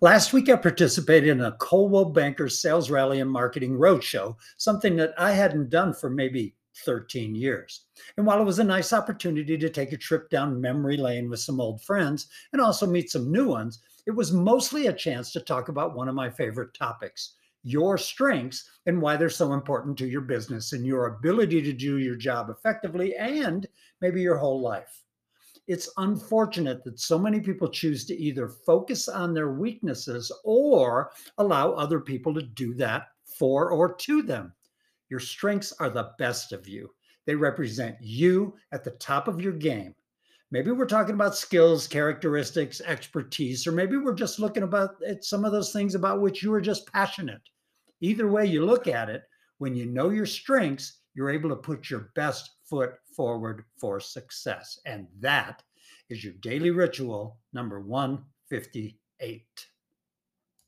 [0.00, 5.12] Last week, I participated in a Coldwell Bankers Sales Rally and Marketing Roadshow, something that
[5.18, 6.54] I hadn't done for maybe
[6.84, 7.86] 13 years.
[8.16, 11.40] And while it was a nice opportunity to take a trip down memory lane with
[11.40, 15.40] some old friends and also meet some new ones, it was mostly a chance to
[15.40, 17.34] talk about one of my favorite topics
[17.64, 21.98] your strengths and why they're so important to your business and your ability to do
[21.98, 23.66] your job effectively and
[24.00, 25.02] maybe your whole life.
[25.68, 31.72] It's unfortunate that so many people choose to either focus on their weaknesses or allow
[31.72, 34.54] other people to do that for or to them.
[35.10, 36.88] Your strengths are the best of you.
[37.26, 39.94] They represent you at the top of your game.
[40.50, 45.44] Maybe we're talking about skills, characteristics, expertise, or maybe we're just looking about at some
[45.44, 47.42] of those things about which you are just passionate.
[48.00, 49.24] Either way you look at it,
[49.58, 54.78] when you know your strengths, you're able to put your best foot forward for success.
[54.86, 55.62] And that
[56.10, 59.44] is your daily ritual number 158.